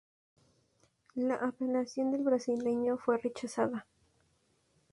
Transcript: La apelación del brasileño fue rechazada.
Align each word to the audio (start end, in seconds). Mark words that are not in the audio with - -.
La 1.13 1.35
apelación 1.35 2.11
del 2.11 2.23
brasileño 2.23 2.97
fue 2.97 3.19
rechazada. 3.19 3.85